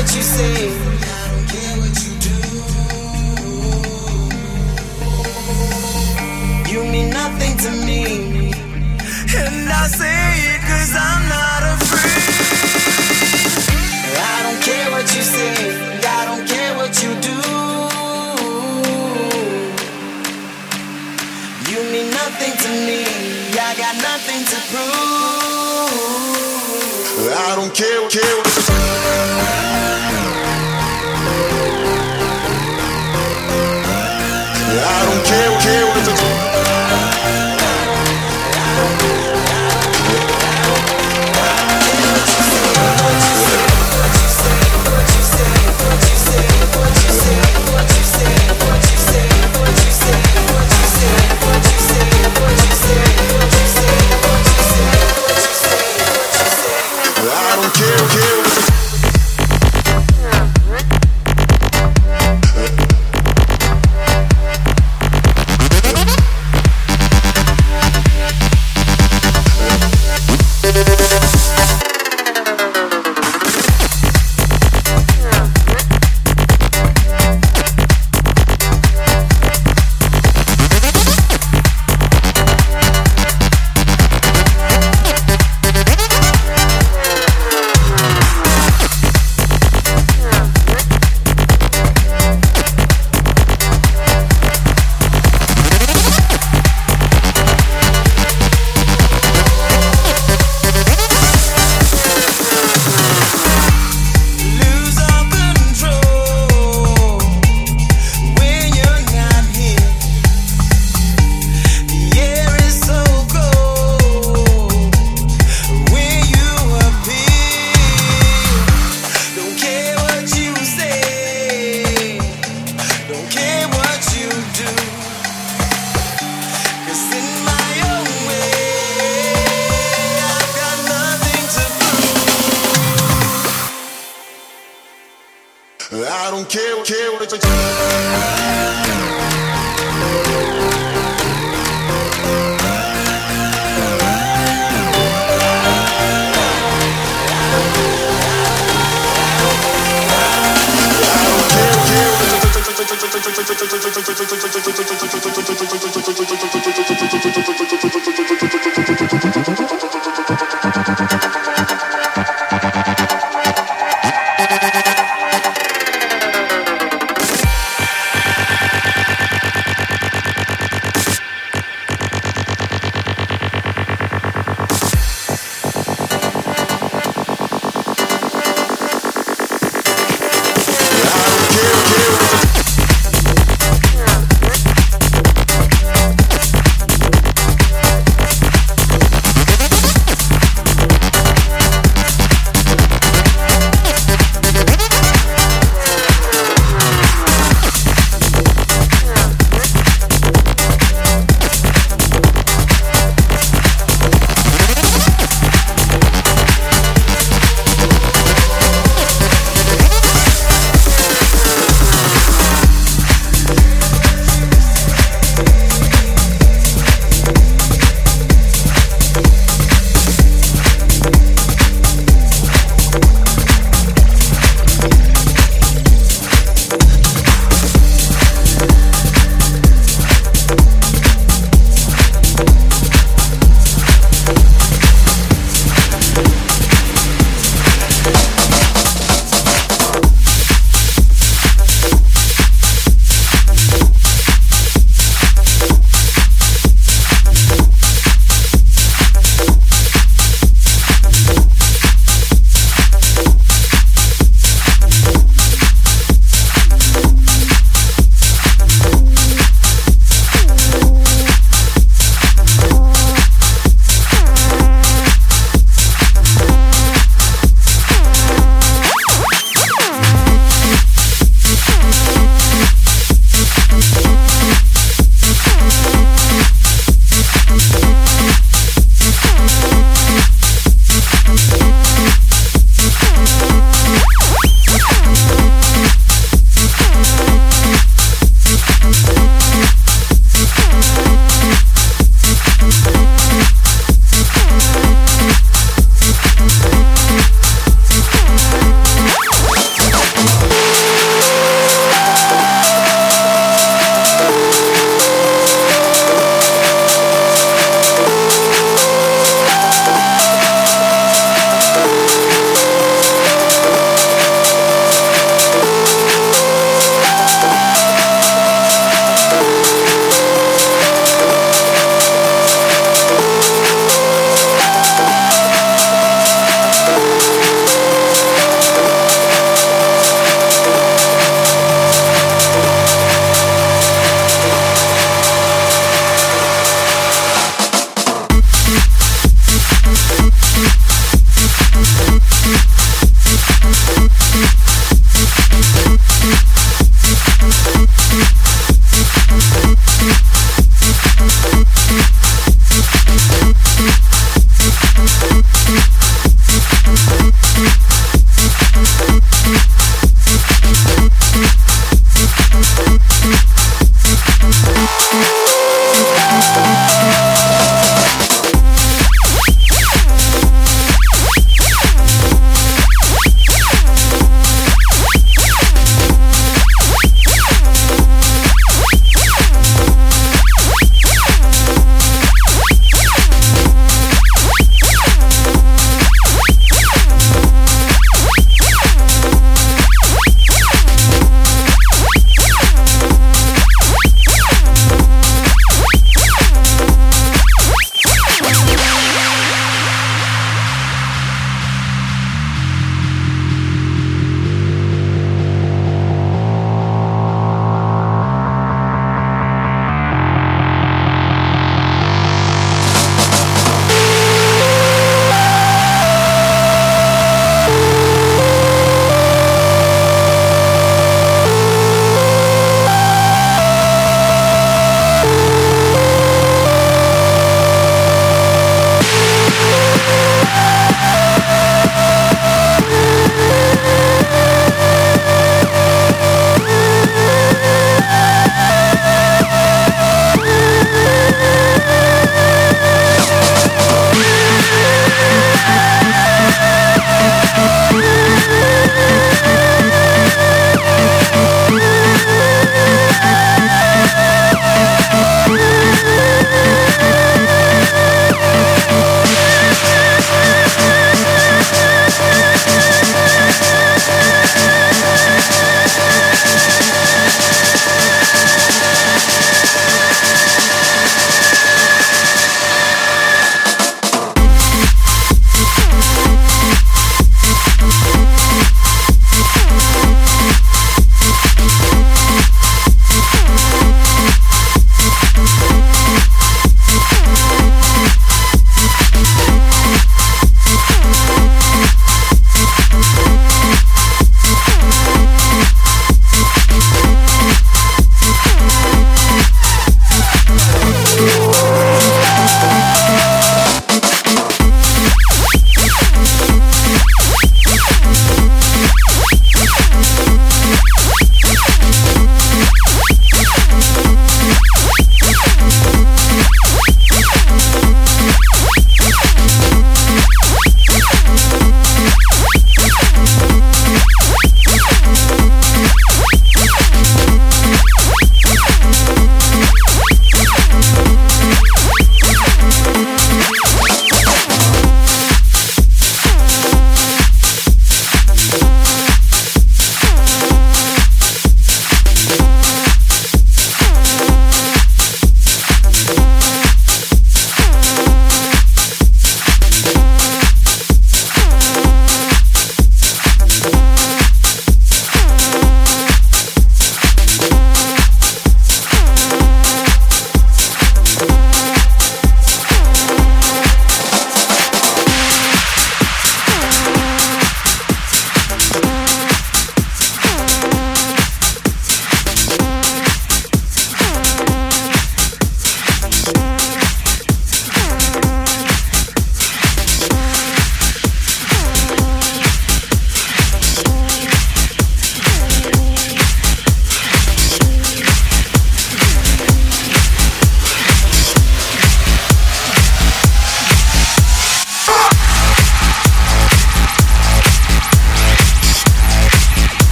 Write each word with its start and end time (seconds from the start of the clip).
what 0.00 0.16
you 0.16 0.22
say. 0.22 0.72
I 1.12 1.28
don't 1.30 1.46
care 1.52 1.76
what 1.76 1.94
you 2.04 2.12
do. 2.24 2.36
You 6.72 6.80
mean 6.90 7.08
nothing 7.10 7.54
to 7.64 7.70
me. 7.86 8.02
And 9.40 9.68
I 9.68 9.86
say 10.00 10.22
it 10.52 10.60
cause 10.68 10.92
I'm 10.96 11.22
not 11.36 11.62
afraid. 11.74 12.24
I 14.16 14.36
don't 14.44 14.60
care 14.68 14.88
what 14.90 15.06
you 15.14 15.22
say. 15.34 15.54
I 16.18 16.24
don't 16.28 16.44
care 16.48 16.72
what 16.80 16.92
you 17.02 17.10
do. 17.28 17.36
You 21.70 21.80
mean 21.92 22.08
nothing 22.10 22.54
to 22.64 22.70
me. 22.88 23.00
I 23.68 23.70
got 23.76 23.94
nothing 24.08 24.42
to 24.50 24.56
prove. 24.70 25.60
I 27.28 27.54
don't 27.54 27.74
care, 27.74 28.08
care. 28.08 28.49
I 35.32 35.58
don't 35.62 35.89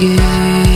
no 0.00 0.71